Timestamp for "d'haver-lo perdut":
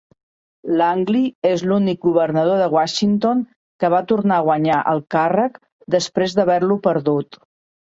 6.41-7.43